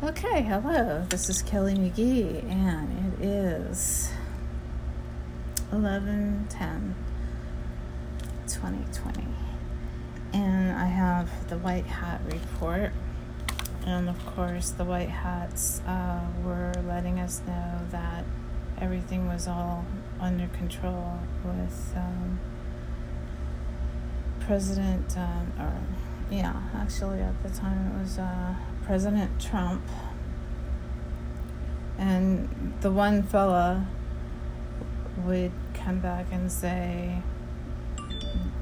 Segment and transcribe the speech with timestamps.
[0.00, 1.04] Okay, hello.
[1.08, 4.12] This is Kelly McGee, and it is
[5.72, 6.94] 11 10
[8.46, 9.26] 2020.
[10.34, 12.92] And I have the White Hat report.
[13.84, 18.24] And of course, the White Hats uh, were letting us know that
[18.80, 19.84] everything was all
[20.20, 22.38] under control with um,
[24.38, 25.72] President, um, or
[26.30, 28.54] yeah, actually at the time it was uh,
[28.88, 29.82] President Trump.
[31.98, 33.86] And the one fella
[35.26, 37.18] would come back and say,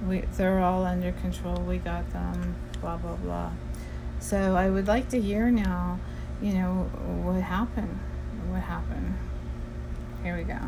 [0.05, 3.52] we, they're all under control, we got them, blah, blah, blah.
[4.19, 6.01] So I would like to hear now,
[6.43, 6.91] you know,
[7.23, 8.01] what happened.
[8.51, 9.15] What happened.
[10.24, 10.59] Here we go.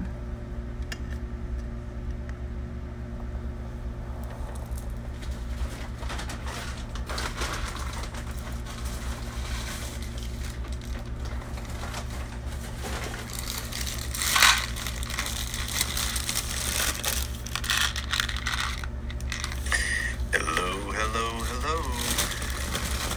[20.30, 21.80] Hello, hello, hello.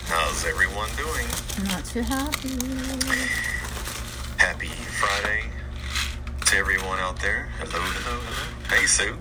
[0.08, 1.28] How's everyone doing?
[1.68, 2.50] Not happy.
[4.38, 5.44] Happy Friday
[6.46, 7.50] to everyone out there.
[7.60, 8.78] Hello, hello, hello.
[8.80, 9.18] Hey, Sue.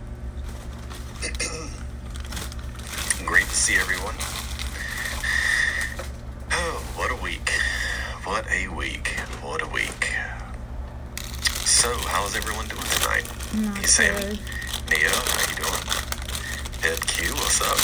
[3.27, 4.15] Great to see everyone.
[6.53, 7.51] Oh, what a week.
[8.25, 9.09] What a week.
[9.43, 10.15] What a week.
[11.65, 13.27] So, how's everyone doing tonight?
[13.55, 14.21] Not Hey, Sammy.
[14.21, 14.39] good.
[14.91, 15.85] Neo, how you doing?
[16.93, 17.79] Ed Q, what's up?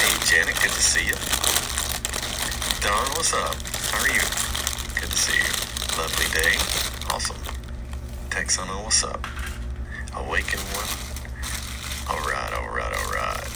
[0.00, 1.16] Hey, Janet, good to see you.
[2.80, 3.54] Don, what's up?
[3.90, 4.20] How are you?
[5.00, 5.50] Good to see you.
[5.98, 6.54] Lovely day.
[7.12, 7.36] Awesome.
[8.30, 9.24] Texano, what's up?
[10.36, 10.84] Awaken one.
[12.10, 13.48] All right, all right, all right.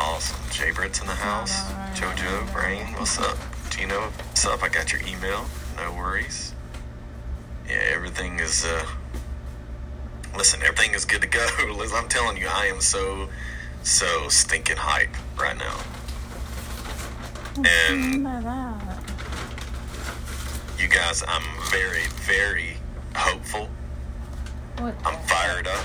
[0.00, 0.38] Awesome.
[0.50, 1.70] Jay Britt's in the house.
[1.92, 2.50] Jojo.
[2.50, 3.36] Brain, what's up?
[3.68, 4.62] Gino, what's up?
[4.62, 5.44] I got your email.
[5.76, 6.54] No worries.
[7.68, 8.86] Yeah, everything is, uh,
[10.34, 11.46] listen, everything is good to go.
[11.76, 13.28] Liz, I'm telling you, I am so,
[13.82, 15.76] so stinking hype right now.
[17.58, 18.22] And
[20.78, 22.78] you guys, I'm very, very
[23.14, 23.68] hopeful.
[24.78, 24.94] What?
[25.06, 25.84] I'm fired up.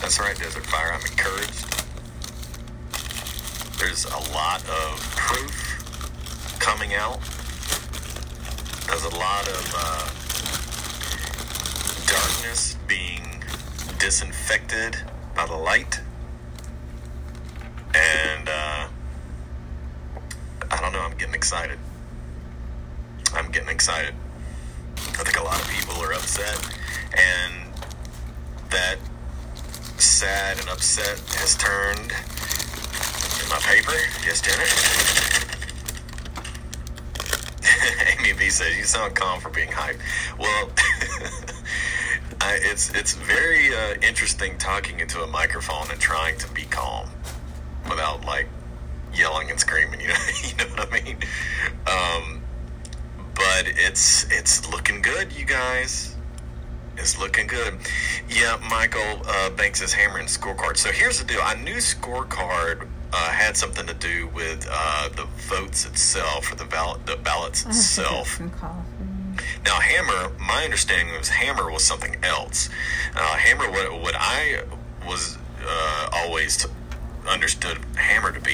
[0.00, 0.92] That's right, Desert Fire.
[0.92, 1.64] I'm encouraged.
[3.78, 7.20] There's a lot of proof coming out.
[8.86, 10.08] There's a lot of uh,
[12.06, 13.42] darkness being
[13.98, 14.96] disinfected
[15.34, 16.00] by the light.
[17.94, 18.88] And uh,
[20.70, 21.78] I don't know, I'm getting excited.
[23.32, 24.14] I'm getting excited.
[25.38, 26.58] A lot of people are upset,
[27.12, 27.72] and
[28.70, 28.96] that
[29.98, 32.10] sad and upset has turned
[33.42, 33.94] in my paper.
[34.26, 34.68] Yes, Janet.
[38.18, 40.00] Amy B says you sound calm for being hyped.
[40.38, 40.70] Well,
[42.40, 47.08] I, it's it's very uh, interesting talking into a microphone and trying to be calm
[47.88, 48.48] without like
[49.14, 50.00] yelling and screaming.
[50.08, 51.18] You know, you know what I mean.
[51.86, 52.37] Um,
[53.58, 56.14] but it's it's looking good, you guys.
[56.96, 57.78] It's looking good.
[58.28, 60.76] Yeah, Michael uh, Banks is hammering scorecard.
[60.76, 61.40] So here's the deal.
[61.42, 66.64] I knew scorecard uh, had something to do with uh, the votes itself or the
[66.64, 68.40] ballot the ballots I have to get itself.
[69.64, 72.68] Now, Hammer, my understanding was Hammer was something else.
[73.14, 74.62] Uh, Hammer, what, what I
[75.06, 76.68] was uh, always t-
[77.28, 78.47] understood Hammer to be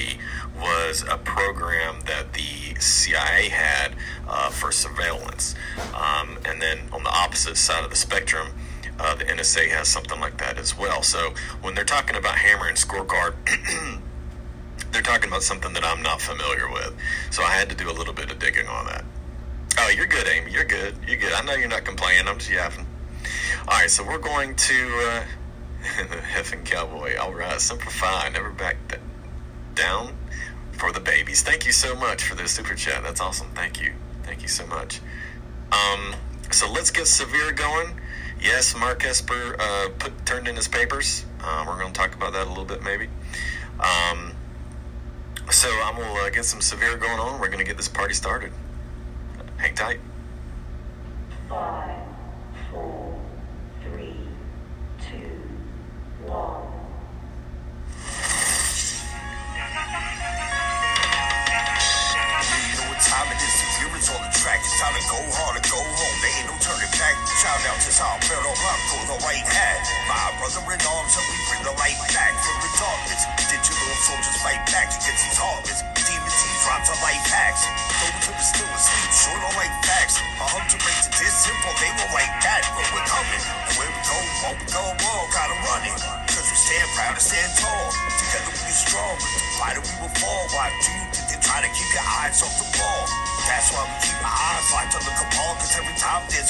[0.87, 3.95] was a program that the CIA had
[4.27, 5.55] uh, for surveillance.
[5.93, 8.49] Um, and then on the opposite side of the spectrum,
[8.99, 11.01] uh, the NSA has something like that as well.
[11.01, 13.35] So when they're talking about Hammer and Scorecard,
[14.91, 16.95] they're talking about something that I'm not familiar with.
[17.31, 19.03] So I had to do a little bit of digging on that.
[19.77, 20.51] Oh, you're good, Amy.
[20.51, 20.95] You're good.
[21.07, 21.33] You're good.
[21.33, 22.27] I know you're not complaining.
[22.27, 22.85] I'm just yapping.
[23.67, 25.23] All right, so we're going to uh,
[26.49, 27.17] the Cowboy.
[27.17, 28.29] All right, simplify.
[28.29, 28.77] Never back
[29.73, 30.15] down
[30.77, 31.41] for the babies.
[31.41, 33.03] Thank you so much for the super chat.
[33.03, 33.47] That's awesome.
[33.55, 33.93] Thank you.
[34.23, 35.01] Thank you so much.
[35.71, 36.15] Um,
[36.51, 37.99] so let's get Severe going.
[38.41, 41.25] Yes, Mark Esper uh, put turned in his papers.
[41.41, 43.07] Uh, we're going to talk about that a little bit, maybe.
[43.79, 44.33] Um,
[45.51, 47.39] so I'm gonna uh, get some Severe going on.
[47.39, 48.51] We're going to get this party started.
[49.57, 49.99] Hang tight.
[51.49, 51.97] Five,
[52.71, 53.04] four,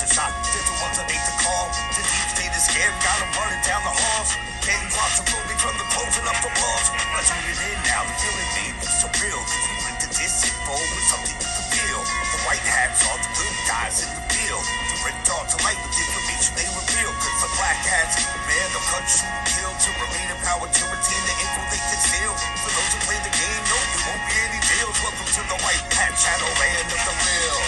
[0.02, 1.72] a shot, the ones that make the call.
[1.96, 4.36] The deep state is scared, got them running down the halls.
[4.60, 6.88] Getting claustrophobic from the closing up the walls.
[7.16, 9.40] I tune it in now, the feeling made me surreal.
[9.40, 12.02] Cause we link the disinfo with something you feel.
[12.04, 14.64] The white hats are the good guys in the field.
[14.68, 17.12] The red dogs are light with information they reveal.
[17.16, 21.24] Cause the black hats, man, they'll cut, shoot, kill to remain in power to retain
[21.24, 22.34] the info they can steal.
[22.68, 24.98] For those who play the game, no, there won't be any deals.
[25.00, 27.60] Welcome to the white hat shadow land of the real.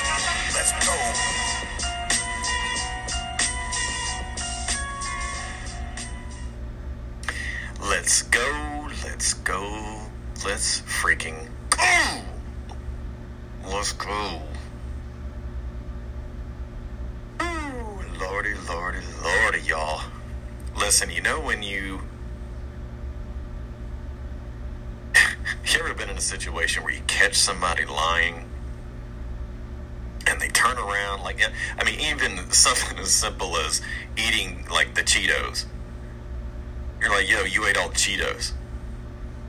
[0.51, 0.97] Let's go.
[8.07, 9.99] Let's go, let's go,
[10.45, 12.21] let's freaking go!
[13.65, 14.41] Let's go.
[17.41, 20.03] Ooh, lordy, lordy, lordy, y'all.
[20.77, 21.99] Listen, you know when you.
[25.65, 28.45] you ever been in a situation where you catch somebody lying
[30.27, 31.23] and they turn around?
[31.23, 31.41] Like,
[31.77, 33.81] I mean, even something as simple as
[34.15, 35.65] eating, like, the Cheetos.
[37.01, 38.53] You're like, yo, you ate all the Cheetos.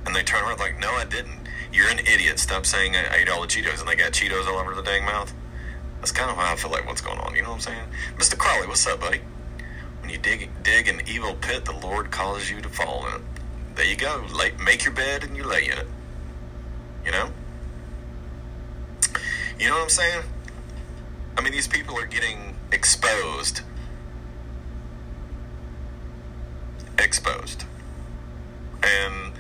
[0.06, 1.38] And they turn around like, no, I didn't.
[1.72, 2.38] You're an idiot.
[2.38, 3.80] Stop saying I ate all the Cheetos.
[3.80, 5.32] And they got Cheetos all over the dang mouth.
[5.98, 7.34] That's kind of how I feel like what's going on.
[7.34, 7.84] You know what I'm saying?
[8.16, 8.38] Mr.
[8.38, 9.20] Crawley, what's up, buddy?
[10.00, 13.20] When you dig dig an evil pit, the Lord causes you to fall in it.
[13.74, 14.24] There you go.
[14.34, 15.86] Lay, make your bed and you lay in it.
[17.04, 17.30] You know?
[19.58, 20.22] You know what I'm saying?
[21.36, 23.62] I mean, these people are getting exposed
[26.98, 27.64] exposed.
[28.82, 29.32] And,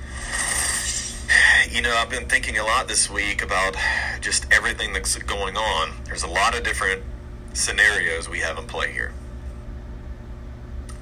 [1.70, 3.76] you know, I've been thinking a lot this week about
[4.20, 5.92] just everything that's going on.
[6.06, 7.02] There's a lot of different
[7.52, 9.12] scenarios we have in play here.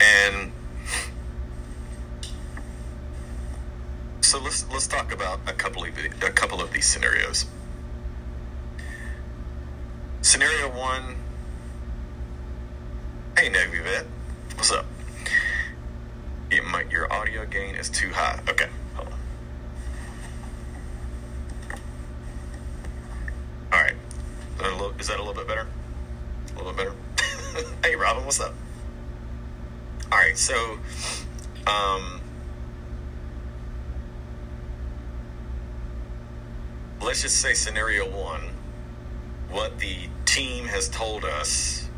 [0.01, 0.53] And
[4.21, 5.91] so let's let's talk about a couple of
[6.23, 7.47] a couple of these scenarios.
[10.21, 11.17] Scenario one.
[13.39, 14.07] Hey, Navy vet,
[14.57, 14.87] what's up?
[16.51, 18.41] It might, your audio gain is too high.
[18.49, 19.19] Okay, hold on.
[23.73, 23.95] All right.
[24.55, 25.67] Is that a little, is that a little bit better?
[26.55, 26.93] A little bit
[27.57, 27.69] better.
[27.85, 28.55] hey, Robin, what's up?
[30.13, 30.79] All right, so,
[31.67, 32.21] um,
[37.03, 38.43] let's just say scenario one.
[39.51, 41.89] What the team has told us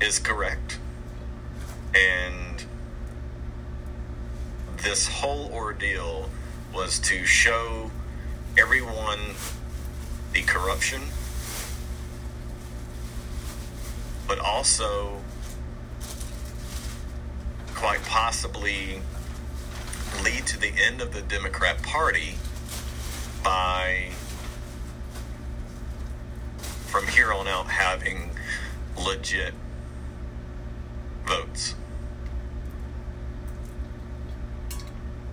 [0.00, 0.78] is correct.
[1.94, 2.47] And
[4.82, 6.30] this whole ordeal
[6.74, 7.90] was to show
[8.56, 9.18] everyone
[10.32, 11.02] the corruption,
[14.26, 15.20] but also
[17.74, 19.00] quite possibly
[20.24, 22.34] lead to the end of the Democrat Party
[23.42, 24.08] by,
[26.86, 28.30] from here on out, having
[28.96, 29.54] legit
[31.24, 31.74] votes.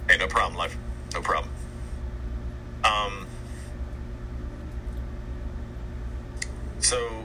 [0.08, 0.78] Hey, no problem, life.
[1.14, 1.52] No problem.
[2.84, 3.26] Um,
[6.80, 7.24] so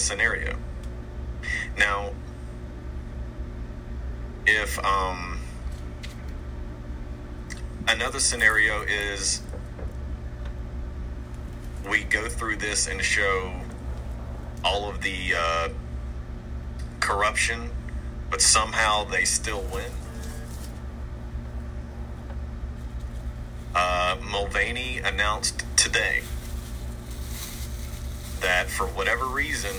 [0.00, 0.56] a scenario.
[1.76, 2.10] Now,
[4.46, 5.38] if um,
[7.86, 9.42] another scenario is
[11.88, 13.52] we go through this and show
[14.64, 15.68] all of the uh,
[17.00, 17.70] corruption,
[18.30, 19.92] but somehow they still win.
[23.74, 26.22] Uh, Mulvaney announced today
[28.40, 29.74] that for whatever reason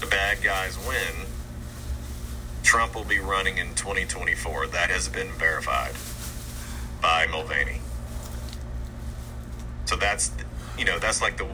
[0.00, 1.26] the bad guys win,
[2.62, 4.68] Trump will be running in 2024.
[4.68, 5.94] That has been verified
[7.00, 7.80] by Mulvaney.
[9.86, 10.32] So that's
[10.76, 11.46] you know that's like the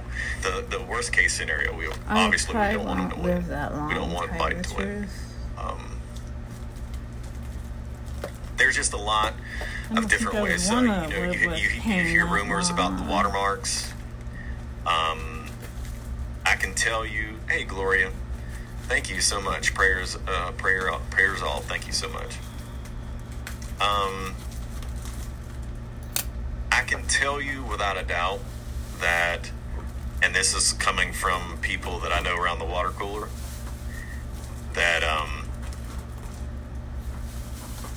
[0.43, 1.77] the, the worst case scenario.
[1.77, 3.49] We I obviously we don't want him to win.
[3.49, 3.89] that long.
[3.89, 5.09] We don't want Biden to win.
[5.57, 6.01] Um,
[8.57, 9.35] there's just a lot
[9.97, 10.67] of different ways.
[10.69, 13.94] So you know, you, you, you hear rumors about the watermarks.
[16.85, 18.11] Tell you, hey Gloria,
[18.83, 19.73] thank you so much.
[19.73, 21.61] Prayers, uh, prayer, prayers all.
[21.61, 22.37] Thank you so much.
[23.81, 24.35] Um,
[26.71, 28.41] I can tell you without a doubt
[29.01, 29.51] that,
[30.23, 33.31] and this is coming from people that I know around the water cooler,
[34.75, 35.49] that um,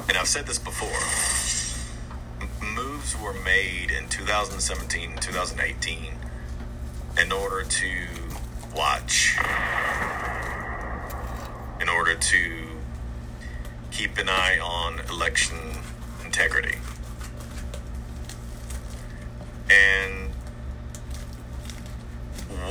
[0.07, 0.87] and I've said this before.
[2.65, 6.13] Moves were made in 2017 and 2018
[7.19, 8.16] in order to
[8.75, 9.37] watch,
[11.81, 12.67] in order to
[13.91, 15.57] keep an eye on election
[16.23, 16.77] integrity.
[19.69, 20.31] And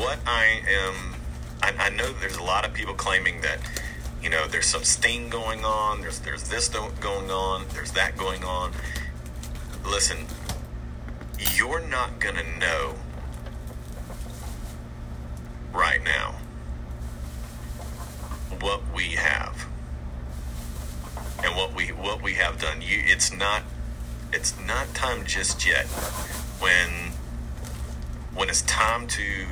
[0.00, 1.14] what I am,
[1.62, 3.58] I, I know there's a lot of people claiming that,
[4.22, 8.44] you know, there's some sting going on, there's there's this going on, there's that going
[8.44, 8.72] on.
[9.84, 10.26] Listen,
[11.54, 12.94] you're not gonna know
[15.76, 16.36] right now
[18.60, 19.66] what we have
[21.44, 22.80] and what we what we have done.
[22.80, 23.62] You, it's not
[24.32, 25.86] it's not time just yet.
[26.58, 27.12] When
[28.34, 29.46] when it's time to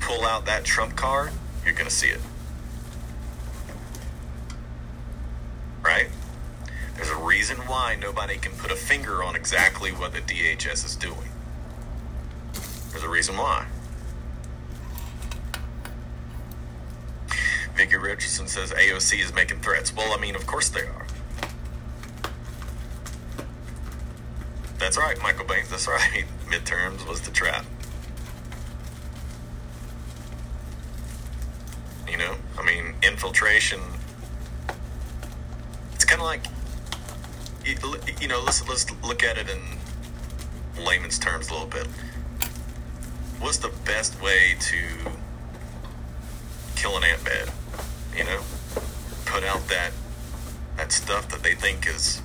[0.00, 1.30] pull out that trump card,
[1.64, 2.20] you're gonna see it.
[5.82, 6.08] Right?
[6.96, 10.96] There's a reason why nobody can put a finger on exactly what the DHS is
[10.96, 11.30] doing.
[12.90, 13.66] There's a reason why.
[17.82, 19.92] Vicky Richardson says AOC is making threats.
[19.92, 21.04] Well, I mean, of course they are.
[24.78, 25.68] That's right, Michael Banks.
[25.68, 26.24] That's right.
[26.46, 27.64] Midterms was the trap.
[32.08, 33.80] You know, I mean, infiltration.
[35.96, 36.44] It's kind of like,
[37.66, 37.74] you
[38.20, 41.88] you know, let's let's look at it in layman's terms a little bit.
[43.40, 44.76] What's the best way to
[46.76, 47.50] kill an ant bed?
[48.16, 48.40] You know,
[49.24, 49.92] put out that
[50.76, 52.22] that stuff that they think is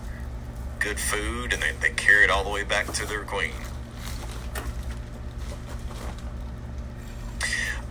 [0.79, 3.51] good food, and they, they carry it all the way back to their queen.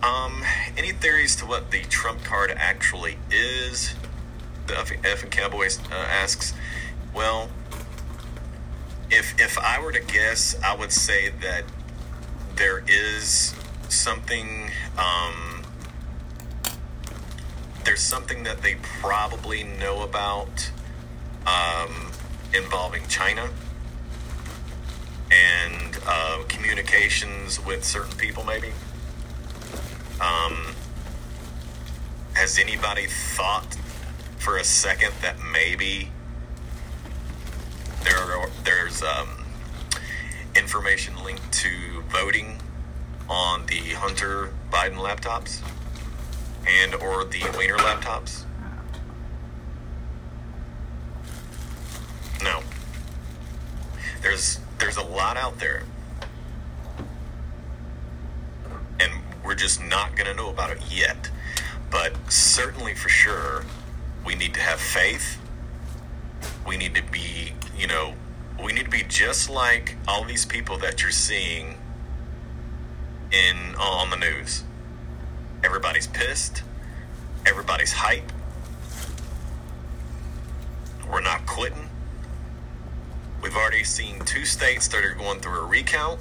[0.03, 0.43] Um,
[0.77, 3.95] any theories to what the trump card actually is?
[4.67, 6.53] The F, F and Cowboy uh, asks.
[7.13, 7.49] Well,
[9.09, 11.63] if if I were to guess, I would say that
[12.55, 13.55] there is
[13.89, 14.69] something.
[14.97, 15.56] Um,
[17.87, 20.69] there's something that they probably know about
[21.45, 22.11] um,
[22.53, 23.49] involving China
[25.31, 28.73] and uh, communications with certain people, maybe.
[30.19, 30.75] Um,
[32.33, 33.77] has anybody thought
[34.37, 36.11] for a second that maybe
[38.03, 39.45] there are, there's um,
[40.57, 42.59] information linked to voting
[43.29, 45.61] on the Hunter Biden laptops
[46.67, 48.43] and or the Weiner laptops?
[52.43, 52.61] No.
[54.21, 55.83] There's there's a lot out there.
[58.99, 59.11] And
[59.43, 61.29] we're just not going to know about it yet.
[61.89, 63.63] But certainly for sure,
[64.25, 65.39] we need to have faith.
[66.67, 68.13] We need to be, you know,
[68.63, 71.75] we need to be just like all these people that you're seeing
[73.31, 74.63] in on the news.
[75.63, 76.63] Everybody's pissed.
[77.45, 78.31] Everybody's hype.
[81.09, 81.89] We're not quitting.
[83.41, 86.19] We've already seen two states that are going through a recount.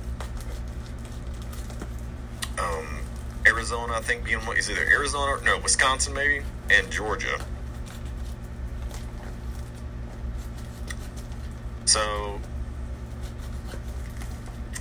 [2.58, 3.00] Um,
[3.46, 7.38] Arizona, I think, being what is either Arizona or no, Wisconsin maybe, and Georgia.
[11.84, 12.40] So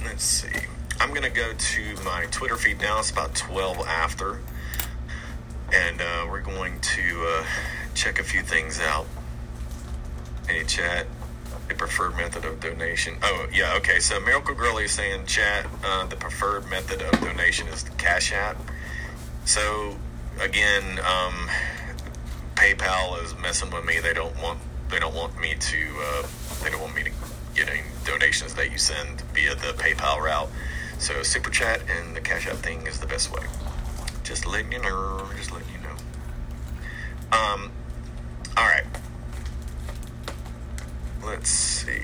[0.03, 0.54] let's see.
[1.15, 2.99] I'm gonna go to my Twitter feed now.
[2.99, 4.41] It's about 12 after,
[5.71, 7.45] and uh, we're going to uh,
[7.93, 9.05] check a few things out.
[10.45, 11.07] Hey, chat.
[11.69, 13.15] The preferred method of donation.
[13.23, 14.01] Oh, yeah, okay.
[14.01, 18.33] So Miracle Girl is saying, chat, uh, the preferred method of donation is the Cash
[18.33, 18.57] App.
[19.45, 19.95] So,
[20.41, 21.49] again, um,
[22.55, 23.99] PayPal is messing with me.
[24.01, 26.27] They don't want they don't want me to uh,
[26.61, 27.11] they don't want me to
[27.55, 30.49] get any donations that you send via the PayPal route.
[30.99, 33.43] So Super Chat and the Cash App thing is the best way.
[34.23, 35.27] Just letting you know.
[35.37, 35.95] Just letting you know.
[37.37, 37.71] Um.
[38.57, 38.85] All right.
[41.23, 42.01] Let's see.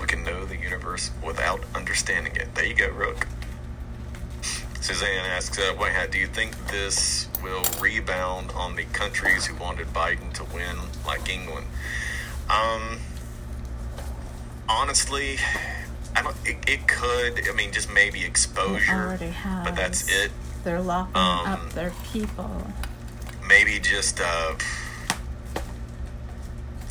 [0.00, 2.54] We can know the universe without understanding it.
[2.54, 3.26] There you go, Rook.
[4.84, 10.30] Suzanne asks, uh, do you think this will rebound on the countries who wanted Biden
[10.34, 11.66] to win, like England?
[12.50, 12.98] Um,
[14.68, 15.38] honestly,
[16.16, 16.36] I don't.
[16.44, 17.48] It, it could.
[17.48, 19.18] I mean, just maybe exposure,
[19.64, 20.30] but that's it.
[20.62, 22.66] They're locking Um, up their people.
[23.46, 24.54] Maybe just uh,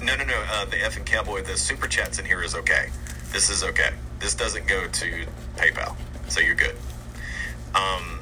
[0.02, 0.44] no, no, no.
[0.52, 2.90] Uh, the F and Cowboy, the super chats in here is okay.
[3.32, 3.92] This is okay.
[4.20, 5.26] This doesn't go to
[5.58, 5.96] PayPal,
[6.28, 6.76] so you're good.
[7.74, 8.20] Um,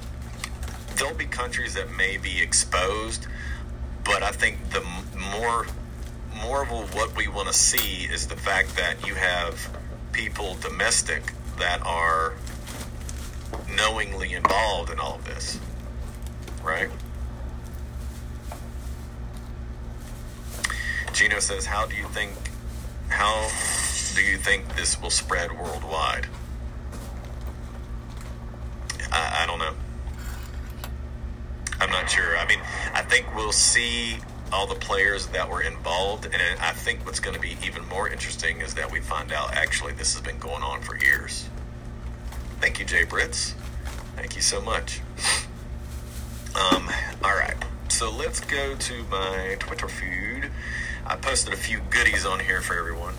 [0.96, 3.28] there'll be countries that may be exposed,
[4.04, 5.66] but I think the m- more
[6.44, 9.60] more of what we want to see is the fact that you have
[10.12, 12.34] people domestic that are
[13.76, 15.60] knowingly involved in all of this,
[16.64, 16.90] right?
[21.14, 22.32] Gino says, "How do you think?
[23.10, 23.50] How
[24.16, 26.28] do you think this will spread worldwide?"
[29.12, 29.74] I, I don't know.
[31.80, 32.38] I'm not sure.
[32.38, 32.60] I mean,
[32.94, 34.20] I think we'll see
[34.52, 38.10] all the players that were involved, and I think what's going to be even more
[38.10, 41.48] interesting is that we find out actually this has been going on for years.
[42.60, 43.54] Thank you, Jay Brits.
[44.16, 45.02] Thank you so much.
[46.54, 46.90] Um,
[47.24, 47.56] all right,
[47.88, 50.50] so let's go to my Twitter feed.
[51.06, 53.14] I posted a few goodies on here for everyone.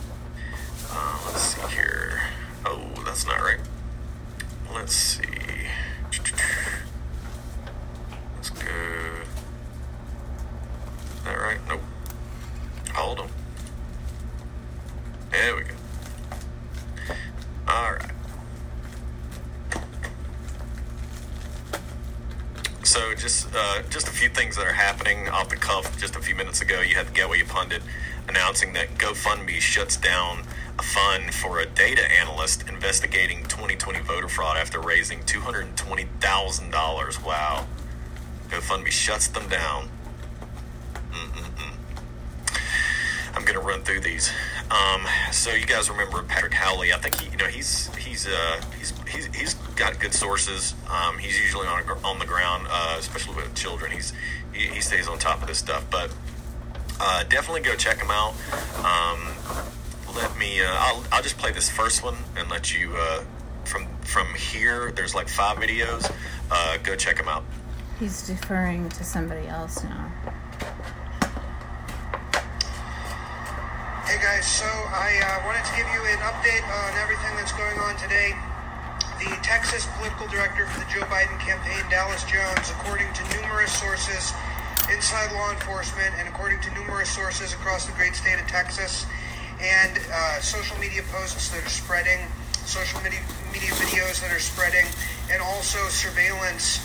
[0.90, 2.20] Uh, let's see here.
[2.66, 3.58] Oh, that's not right.
[4.74, 5.24] Let's see.
[8.36, 8.68] Let's go.
[11.16, 11.58] Is that right?
[11.68, 11.80] Nope.
[12.94, 13.28] Hold on.
[15.30, 15.74] There we go.
[17.68, 18.10] All right.
[22.82, 25.98] So just uh, just a few things that are happening off the cuff.
[25.98, 27.82] Just a few minutes ago, you had the Gateway Pundit
[28.28, 30.44] announcing that GoFundMe shuts down
[30.78, 37.26] a fund for a data analyst investigating 2020 voter fraud after raising $220,000.
[37.26, 37.66] Wow.
[38.48, 39.88] GoFundMe shuts them down.
[41.10, 41.72] Mm-mm-mm.
[43.34, 44.30] I'm gonna run through these.
[44.70, 46.92] Um, so you guys remember Patrick Howley?
[46.92, 50.74] I think he, you know, he's he's uh, he's he's he's got good sources.
[50.90, 53.92] Um, he's usually on on the ground, uh, especially with children.
[53.92, 54.12] He's
[54.52, 55.84] he, he stays on top of this stuff.
[55.90, 56.14] But
[57.00, 58.34] uh, definitely go check him out.
[58.84, 59.34] Um,
[60.16, 60.62] let me.
[60.62, 63.22] Uh, I'll I'll just play this first one and let you uh,
[63.64, 64.92] from from here.
[64.92, 66.10] There's like five videos.
[66.50, 67.44] Uh, go check him out.
[68.00, 70.10] He's deferring to somebody else now.
[74.04, 77.78] Hey guys, so I uh, wanted to give you an update on everything that's going
[77.78, 78.34] on today.
[79.22, 84.34] The Texas political director for the Joe Biden campaign, Dallas Jones, according to numerous sources
[84.92, 89.06] inside law enforcement and according to numerous sources across the great state of Texas,
[89.60, 92.18] and uh, social media posts that are spreading,
[92.66, 93.20] social media,
[93.52, 94.86] media videos that are spreading,
[95.30, 96.78] and also surveillance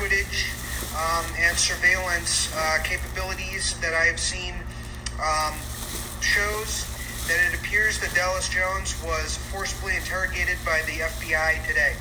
[0.00, 0.48] footage
[0.96, 4.54] um, and surveillance uh, capabilities that I have seen
[5.20, 5.52] um,
[6.22, 6.93] shows
[7.26, 11.94] that it appears that Dallas Jones was forcibly interrogated by the FBI today.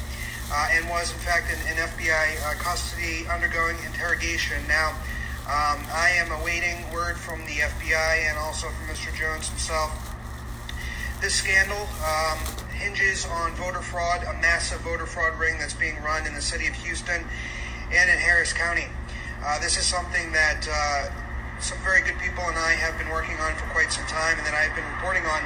[0.51, 4.57] Uh, and was in fact in, in FBI uh, custody undergoing interrogation.
[4.67, 4.91] Now,
[5.47, 9.15] um, I am awaiting word from the FBI and also from Mr.
[9.15, 9.91] Jones himself.
[11.21, 12.39] This scandal um,
[12.75, 16.67] hinges on voter fraud, a massive voter fraud ring that's being run in the city
[16.67, 17.23] of Houston
[17.91, 18.87] and in Harris County.
[19.43, 21.22] Uh, this is something that uh,
[21.63, 24.43] some very good people and I have been working on for quite some time and
[24.43, 25.39] that I've been reporting on.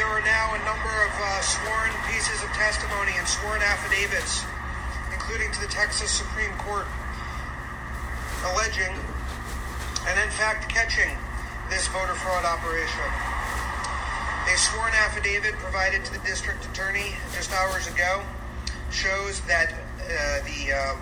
[0.00, 4.48] There are now a number of uh, sworn pieces of testimony and sworn affidavits,
[5.12, 6.88] including to the Texas Supreme Court,
[8.48, 8.96] alleging
[10.08, 11.12] and in fact catching
[11.68, 13.04] this voter fraud operation.
[14.48, 18.24] A sworn affidavit provided to the district attorney just hours ago
[18.88, 20.96] shows that uh, the uh,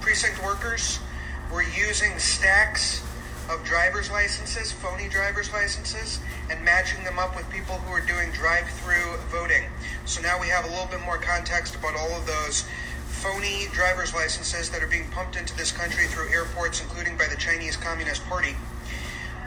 [0.00, 1.04] precinct workers
[1.52, 3.02] were using stacks
[3.50, 8.30] of driver's licenses, phony driver's licenses, and matching them up with people who are doing
[8.32, 9.64] drive-through voting.
[10.06, 12.64] So now we have a little bit more context about all of those
[13.06, 17.36] phony driver's licenses that are being pumped into this country through airports, including by the
[17.36, 18.56] Chinese Communist Party.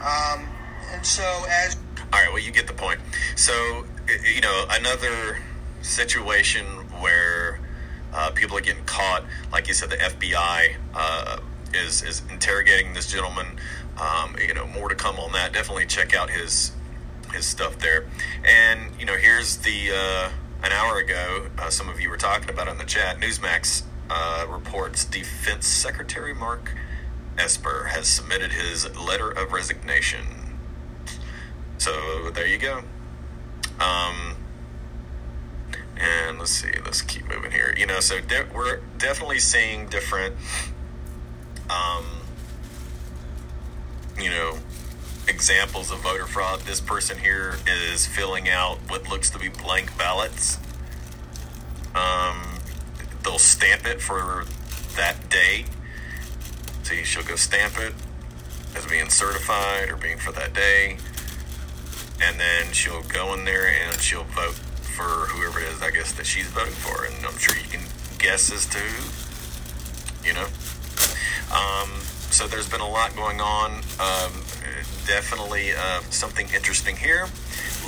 [0.01, 0.47] Um,
[0.91, 1.75] and so as
[2.13, 2.99] All right, well, you get the point.
[3.36, 3.86] So,
[4.36, 5.39] you know, another
[5.81, 6.65] situation
[6.99, 7.60] where
[8.13, 11.39] uh, people are getting caught, like you said, the FBI uh,
[11.73, 13.60] is is interrogating this gentleman.
[13.99, 15.53] Um, you know, more to come on that.
[15.53, 16.71] Definitely check out his
[17.34, 18.06] his stuff there.
[18.45, 20.30] And you know, here's the uh,
[20.63, 21.47] an hour ago.
[21.58, 23.17] Uh, some of you were talking about in the chat.
[23.19, 26.73] Newsmax uh, reports Defense Secretary Mark
[27.38, 30.25] Esper has submitted his letter of resignation.
[31.77, 32.84] So there you go.
[33.80, 34.36] Um,
[35.99, 37.73] and let's see, let's keep moving here.
[37.77, 40.36] You know, so de- we're definitely seeing different,
[41.69, 42.06] um,
[44.19, 44.58] you know,
[45.27, 46.62] examples of voter fraud.
[46.62, 50.58] This person here is filling out what looks to be blank ballots.
[51.95, 52.60] Um,
[53.23, 54.45] they'll stamp it for
[54.95, 55.65] that day.
[56.84, 57.93] See, she'll go stamp it
[58.75, 60.97] as being certified or being for that day
[62.21, 64.56] and then she'll go in there and she'll vote
[64.95, 67.06] for whoever it is, I guess, that she's voting for.
[67.06, 67.84] And I'm sure you can
[68.17, 68.80] guess as to
[70.27, 70.47] you know.
[71.51, 71.89] Um,
[72.29, 73.81] so there's been a lot going on.
[73.99, 74.31] Um,
[75.05, 77.27] definitely uh, something interesting here.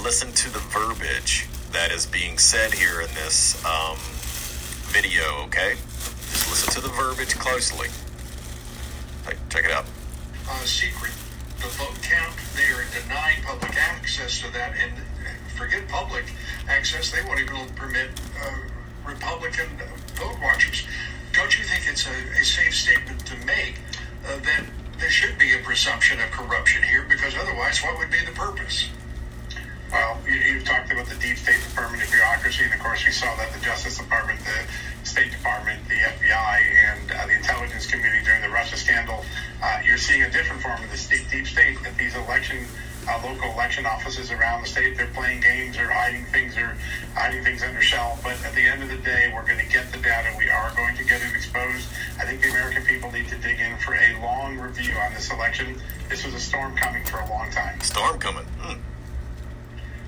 [0.01, 3.97] Listen to the verbiage that is being said here in this um,
[4.89, 5.73] video, okay?
[5.75, 7.89] Just listen to the verbiage closely.
[9.49, 9.85] Check, it out.
[10.49, 11.11] uh, secret
[11.59, 12.33] the vote count.
[12.55, 14.93] They are denying public access to that, and
[15.57, 16.23] forget public
[16.67, 17.11] access.
[17.11, 18.09] They won't even permit
[18.41, 18.57] uh,
[19.05, 19.67] Republican
[20.15, 20.87] vote watchers.
[25.79, 27.05] Presumption of corruption here?
[27.07, 28.89] Because otherwise, what would be the purpose?
[29.89, 33.13] Well, you, you talked about the deep state department of bureaucracy, and of course, we
[33.13, 36.59] saw that the Justice Department, the State Department, the FBI,
[36.91, 39.23] and uh, the intelligence community during the Russia scandal.
[39.63, 42.67] Uh, you're seeing a different form of the deep state that these election,
[43.09, 46.77] uh, local election offices around the state, they're playing games or hiding things or
[47.15, 48.19] hiding things under shell.
[48.23, 50.29] But at the end of the day, we're going to get the data.
[50.37, 51.87] We are going to get it exposed.
[52.19, 55.31] I think the American people need to dig in for a long review on this
[55.31, 55.79] election.
[56.07, 57.79] This was a storm coming for a long time.
[57.81, 58.45] Storm coming.
[58.61, 58.79] Hmm.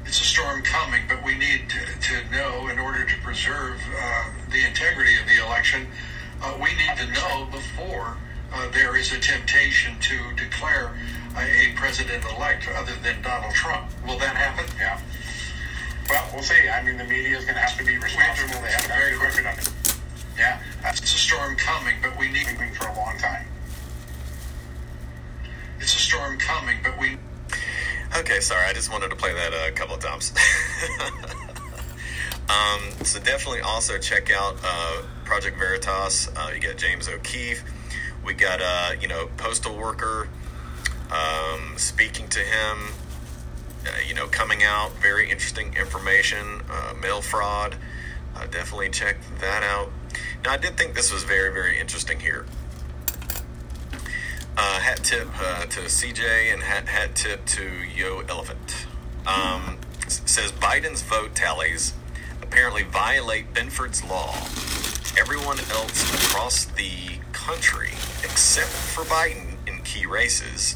[0.06, 4.24] it's a storm coming, but we need to, to know in order to preserve uh,
[4.52, 5.88] the integrity of the election,
[6.44, 8.18] uh, we need to know before
[8.54, 10.94] uh, there is a temptation to declare
[11.38, 13.90] a, a president-elect other than Donald Trump.
[14.06, 14.66] Will that happen?
[14.80, 15.00] Yeah.
[16.10, 16.68] Well, we'll see.
[16.68, 18.62] I mean, the media is going to have to be responsible.
[18.62, 19.70] They have to Very quick on it.
[20.38, 22.46] Yeah, that's It's a storm coming, but we need.
[22.58, 23.46] been for a long time.
[25.80, 27.18] It's a storm coming, but we
[28.18, 28.66] Okay, sorry.
[28.68, 30.34] I just wanted to play that a couple of times.
[32.50, 36.28] um, so definitely also check out uh, Project Veritas.
[36.36, 37.64] Uh, you got James O'Keefe.
[38.26, 40.28] We got uh, you know postal worker
[41.12, 42.94] um, speaking to him.
[43.86, 46.62] Uh, you know, coming out very interesting information.
[46.70, 47.76] Uh, mail fraud.
[48.36, 49.92] Uh, definitely check that out.
[50.46, 52.46] Now, I did think this was very very interesting here.
[54.58, 57.64] Uh, hat tip uh, to CJ and hat, hat tip to
[57.96, 58.86] Yo Elephant.
[59.26, 61.94] Um, says Biden's vote tallies
[62.52, 64.34] apparently violate Benford's law.
[65.18, 67.92] Everyone else across the country,
[68.24, 70.76] except for Biden in key races,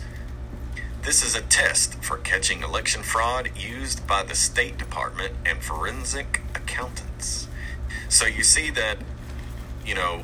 [1.05, 6.41] this is a test for catching election fraud used by the State Department and forensic
[6.55, 7.47] accountants.
[8.09, 8.97] So you see that,
[9.85, 10.23] you know,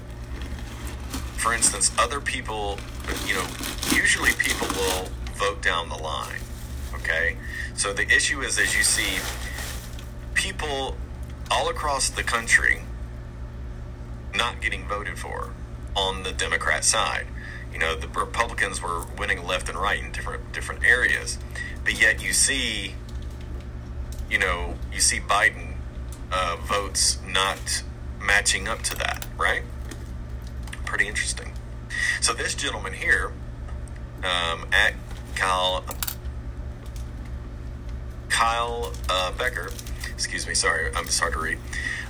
[1.38, 2.80] for instance, other people,
[3.28, 3.46] you know,
[3.94, 6.40] usually people will vote down the line.
[6.96, 7.38] Okay?
[7.76, 9.20] So the issue is, as you see,
[10.34, 10.98] people
[11.52, 12.82] all across the country
[14.34, 15.54] not getting voted for
[15.96, 17.28] on the Democrat side.
[17.74, 21.38] You know, the Republicans were winning left and right in different different areas,
[21.84, 22.96] but yet you see,
[24.30, 25.76] you know, you see Biden
[26.32, 27.84] uh, votes not
[28.22, 29.64] matching up to that, right?
[30.86, 31.54] Pretty interesting.
[32.22, 33.32] So this gentleman here,
[34.24, 34.94] um, at
[35.36, 35.84] Kyle
[38.30, 39.70] Kyle uh, Becker,
[40.14, 41.58] excuse me, sorry, I'm sorry to read.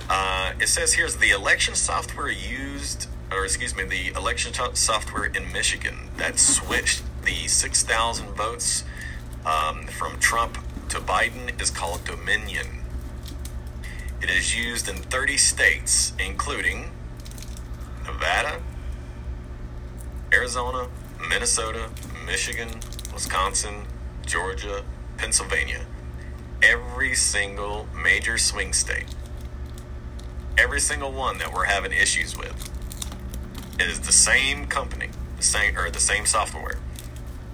[0.08, 5.52] Uh, it says here's the election software used, or excuse me, the election software in
[5.52, 8.84] Michigan that switched the 6,000 votes
[9.46, 12.66] um, from Trump to Biden is called Dominion.
[14.20, 16.90] It is used in 30 states, including
[18.04, 18.60] Nevada,
[20.32, 20.88] Arizona,
[21.28, 21.90] Minnesota,
[22.24, 22.68] Michigan,
[23.12, 23.84] Wisconsin,
[24.26, 24.84] Georgia,
[25.16, 25.86] Pennsylvania.
[26.62, 29.06] Every single major swing state.
[30.56, 32.71] Every single one that we're having issues with
[33.78, 36.78] is the same company, the same or the same software,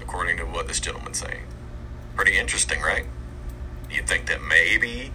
[0.00, 1.42] according to what this gentleman's saying.
[2.16, 3.06] Pretty interesting, right?
[3.90, 5.12] You'd think that maybe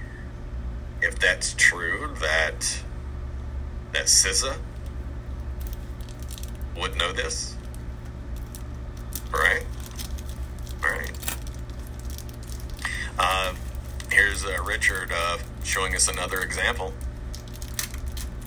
[1.02, 2.82] if that's true, that
[3.92, 4.58] that CISA
[6.80, 7.56] would know this,
[9.32, 9.64] right?
[10.82, 11.12] Right.
[13.20, 13.54] Uh,
[14.12, 16.94] here's uh, Richard uh, showing us another example.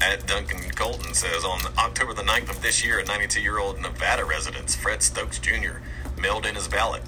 [0.00, 3.80] At Duncan Colton says on October the 9th of this year, a 92 year old
[3.80, 5.78] Nevada resident, Fred Stokes Jr.,
[6.20, 7.02] mailed in his ballot,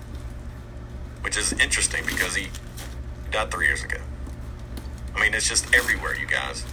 [1.20, 2.48] which is interesting because he
[3.30, 3.98] died three years ago.
[5.14, 6.64] I mean, it's just everywhere, you guys.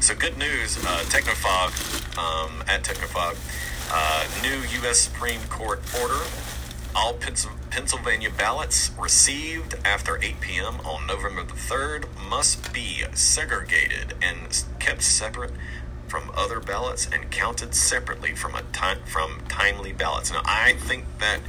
[0.00, 1.72] So, good news uh, Technofog,
[2.18, 3.36] um, at Technofog,
[3.90, 5.00] uh, new U.S.
[5.00, 6.20] Supreme Court order.
[6.94, 10.74] All Pens- Pennsylvania ballots received after 8 p.m.
[10.84, 15.52] on November the 3rd must be segregated and kept separate
[16.06, 20.30] from other ballots and counted separately from a time from timely ballots.
[20.30, 21.40] Now, I think that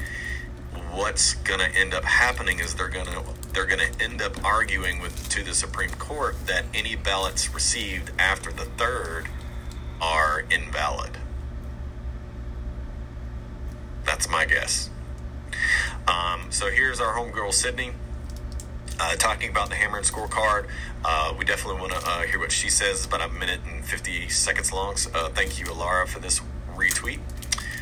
[0.94, 4.42] what's going to end up happening is they're going to they're going to end up
[4.46, 9.28] arguing with to the Supreme Court that any ballots received after the 3rd
[10.00, 11.18] are invalid.
[14.06, 14.90] That's my guess.
[16.08, 17.92] Um, so here's our homegirl Sidney
[19.00, 20.68] uh, talking about the hammer and scorecard.
[21.04, 22.98] Uh, we definitely want to uh, hear what she says.
[22.98, 24.96] It's about a minute and 50 seconds long.
[24.96, 26.42] So, uh, thank you, Alara, for this
[26.76, 27.20] retweet.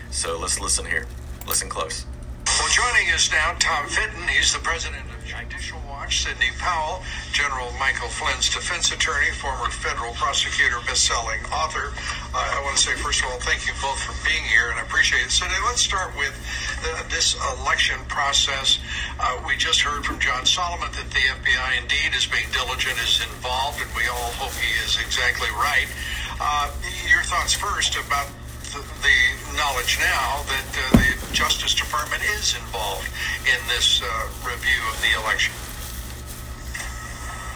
[0.10, 1.08] So let's listen here.
[1.48, 2.06] Listen close.
[2.46, 4.28] Well, joining us now, Tom Fitton.
[4.28, 6.24] He's the president Judicial Watch.
[6.24, 11.94] Sidney Powell, General Michael Flynn's defense attorney, former federal prosecutor, best-selling author.
[12.36, 14.80] Uh, I want to say, first of all, thank you both for being here, and
[14.80, 15.32] I appreciate it.
[15.32, 16.36] So let's start with
[16.84, 18.80] uh, this election process.
[19.20, 23.22] Uh, we just heard from John Solomon that the FBI indeed is being diligent, is
[23.24, 25.88] involved, and we all hope he is exactly right.
[26.40, 26.72] Uh,
[27.10, 28.28] your thoughts first about
[28.74, 29.20] the, the
[29.56, 33.08] knowledge now that uh, the Justice Department is involved
[33.48, 34.08] in this uh,
[34.44, 35.54] review of the election.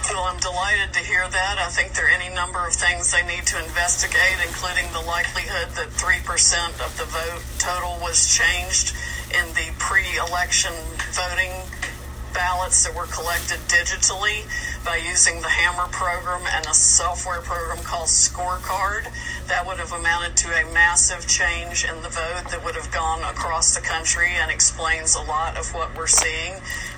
[0.09, 1.57] Well, I'm delighted to hear that.
[1.59, 5.75] I think there are any number of things they need to investigate, including the likelihood
[5.75, 6.23] that 3%
[6.85, 8.95] of the vote total was changed
[9.33, 10.71] in the pre election
[11.11, 11.51] voting
[12.33, 14.45] ballots that were collected digitally
[14.85, 19.09] by using the Hammer program and a software program called Scorecard.
[19.47, 23.23] That would have amounted to a massive change in the vote that would have gone
[23.23, 26.53] across the country and explains a lot of what we're seeing.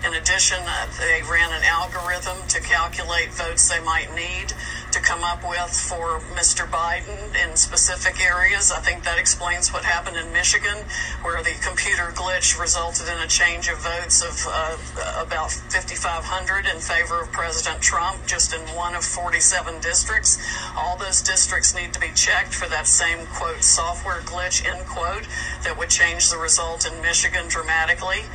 [0.06, 0.60] In addition,
[1.00, 4.54] they ran an algorithm to calculate votes they might need
[4.98, 6.66] to come up with for Mr.
[6.66, 8.72] Biden in specific areas.
[8.72, 10.78] I think that explains what happened in Michigan,
[11.22, 16.80] where the computer glitch resulted in a change of votes of uh, about 5,500 in
[16.82, 20.40] favor of President Trump, just in one of 47 districts.
[20.76, 25.28] All those districts need to be checked for that same quote software glitch end quote
[25.64, 28.26] that would change the result in Michigan dramatically.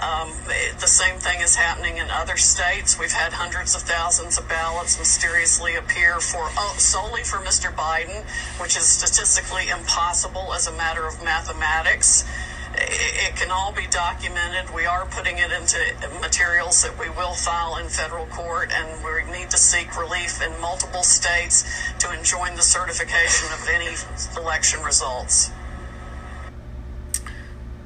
[0.00, 0.32] Um,
[0.80, 2.98] the same thing is happening in other states.
[2.98, 7.74] We've had hundreds of thousands of ballots mysteriously appear for oh, solely for Mr.
[7.74, 8.24] Biden,
[8.58, 12.24] which is statistically impossible as a matter of mathematics.
[12.72, 14.74] It can all be documented.
[14.74, 15.76] We are putting it into
[16.20, 20.58] materials that we will file in federal court, and we need to seek relief in
[20.62, 23.96] multiple states to enjoin the certification of any
[24.40, 25.50] election results.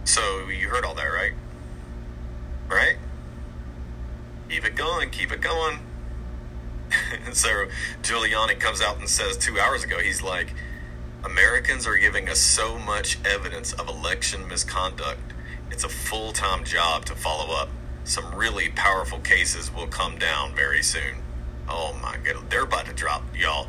[0.05, 1.33] So you heard all that, right?
[2.69, 2.97] Right?
[4.49, 5.79] Keep it going, keep it going.
[7.25, 7.67] and so
[8.03, 10.55] Giuliani comes out and says two hours ago, he's like,
[11.25, 15.21] Americans are giving us so much evidence of election misconduct.
[15.71, 17.71] It's a full time job to follow up.
[18.05, 21.23] Some really powerful cases will come down very soon.
[21.69, 23.69] Oh my god, they're about to drop, y'all.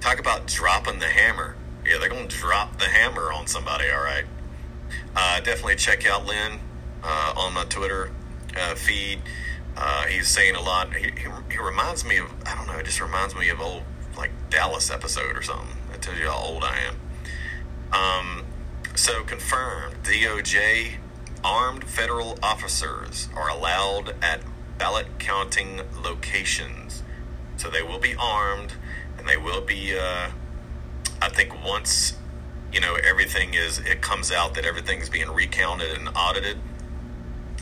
[0.00, 1.56] Talk about dropping the hammer.
[1.86, 4.24] Yeah, they're going to drop the hammer on somebody, all right.
[5.16, 6.60] Uh, definitely check out Lin
[7.02, 8.10] uh, on my Twitter
[8.56, 9.20] uh, feed.
[9.76, 10.94] Uh, he's saying a lot.
[10.94, 13.82] He, he, he, reminds me of, I don't know, it just reminds me of old,
[14.16, 15.76] like, Dallas episode or something.
[15.90, 16.96] That tells you how old I am.
[17.92, 18.44] Um,
[18.94, 20.94] so, confirmed DOJ
[21.42, 24.40] armed federal officers are allowed at
[24.78, 27.02] ballot counting locations.
[27.56, 28.74] So, they will be armed
[29.18, 30.30] and they will be, uh,
[31.20, 32.14] I think, once
[32.72, 36.58] you know everything is it comes out that everything's being recounted and audited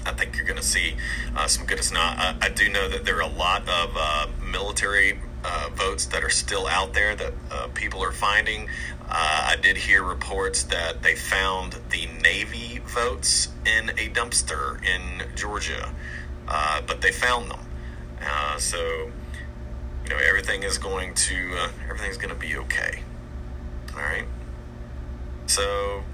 [0.07, 0.97] I think you're going to see
[1.37, 1.93] uh, some goodness.
[1.93, 6.07] Now, I, I, do know that there are a lot of uh, military uh, votes
[6.07, 8.69] that are still out there that uh, people are finding.
[9.09, 15.35] Uh, I did hear reports that they found the Navy votes in a dumpster in
[15.37, 15.93] Georgia,
[16.49, 17.61] uh, but they found them.
[18.59, 19.11] so,
[20.05, 21.57] you know, everything is going to
[21.89, 23.03] everything's going to be okay.
[23.95, 24.27] All right.
[25.47, 26.05] So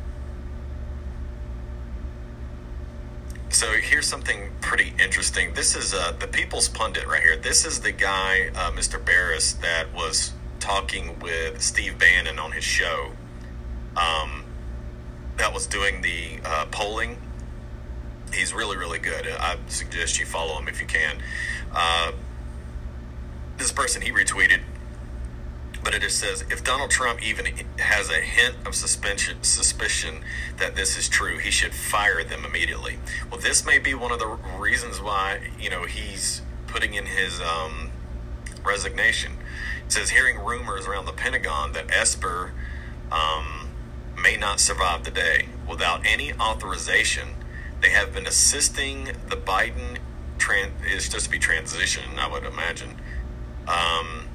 [3.56, 5.54] So here's something pretty interesting.
[5.54, 7.38] This is uh, the People's Pundit right here.
[7.38, 9.02] This is the guy, uh, Mr.
[9.02, 13.12] Baris, that was talking with Steve Bannon on his show.
[13.96, 14.44] Um,
[15.38, 17.16] that was doing the uh, polling.
[18.30, 19.26] He's really, really good.
[19.26, 21.16] I suggest you follow him if you can.
[21.72, 22.12] Uh,
[23.56, 24.60] this person he retweeted
[25.86, 27.46] but it just says if Donald Trump even
[27.78, 30.24] has a hint of suspension, suspicion
[30.56, 32.98] that this is true, he should fire them immediately.
[33.30, 37.40] Well, this may be one of the reasons why you know he's putting in his
[37.40, 37.92] um,
[38.64, 39.34] resignation.
[39.86, 42.50] It says hearing rumors around the Pentagon that Esper
[43.12, 43.68] um,
[44.20, 47.28] may not survive the day without any authorization.
[47.80, 49.98] They have been assisting the Biden.
[50.38, 53.00] Tran- it's just to be transition, I would imagine.
[53.68, 54.26] Um,